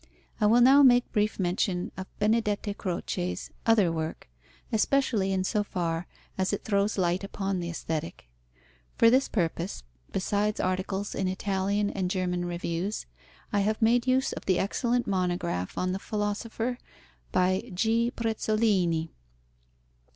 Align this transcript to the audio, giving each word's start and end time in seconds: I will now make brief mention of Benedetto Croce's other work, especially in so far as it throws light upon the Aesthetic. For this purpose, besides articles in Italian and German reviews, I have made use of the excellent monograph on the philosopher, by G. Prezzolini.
I 0.39 0.47
will 0.47 0.61
now 0.61 0.81
make 0.81 1.11
brief 1.11 1.37
mention 1.37 1.91
of 1.95 2.07
Benedetto 2.17 2.73
Croce's 2.73 3.51
other 3.67 3.91
work, 3.91 4.27
especially 4.71 5.31
in 5.31 5.43
so 5.43 5.63
far 5.63 6.07
as 6.39 6.51
it 6.51 6.63
throws 6.63 6.97
light 6.97 7.23
upon 7.23 7.59
the 7.59 7.69
Aesthetic. 7.69 8.27
For 8.97 9.11
this 9.11 9.27
purpose, 9.29 9.83
besides 10.11 10.59
articles 10.59 11.13
in 11.13 11.27
Italian 11.27 11.91
and 11.91 12.09
German 12.09 12.45
reviews, 12.45 13.05
I 13.53 13.59
have 13.59 13.79
made 13.79 14.07
use 14.07 14.33
of 14.33 14.45
the 14.47 14.57
excellent 14.57 15.05
monograph 15.05 15.77
on 15.77 15.91
the 15.91 15.99
philosopher, 15.99 16.79
by 17.31 17.69
G. 17.71 18.09
Prezzolini. 18.09 19.09